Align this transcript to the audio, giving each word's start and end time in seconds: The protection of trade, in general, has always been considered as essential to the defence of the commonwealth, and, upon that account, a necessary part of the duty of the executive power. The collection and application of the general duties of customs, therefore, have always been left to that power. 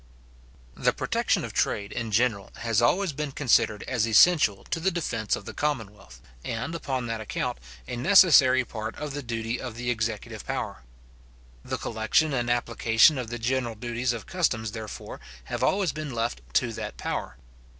The 0.75 0.93
protection 0.93 1.45
of 1.45 1.53
trade, 1.53 1.91
in 1.91 2.09
general, 2.09 2.51
has 2.55 2.81
always 2.81 3.13
been 3.13 3.31
considered 3.31 3.83
as 3.83 4.07
essential 4.07 4.63
to 4.63 4.79
the 4.79 4.89
defence 4.89 5.35
of 5.35 5.45
the 5.45 5.53
commonwealth, 5.53 6.19
and, 6.43 6.73
upon 6.73 7.05
that 7.05 7.21
account, 7.21 7.59
a 7.87 7.95
necessary 7.97 8.65
part 8.65 8.95
of 8.95 9.13
the 9.13 9.21
duty 9.21 9.61
of 9.61 9.75
the 9.75 9.91
executive 9.91 10.43
power. 10.43 10.81
The 11.63 11.77
collection 11.77 12.33
and 12.33 12.49
application 12.49 13.19
of 13.19 13.27
the 13.27 13.37
general 13.37 13.75
duties 13.75 14.11
of 14.11 14.25
customs, 14.25 14.71
therefore, 14.71 15.19
have 15.43 15.61
always 15.61 15.91
been 15.91 16.09
left 16.11 16.41
to 16.55 16.73
that 16.73 16.97
power. 16.97 17.37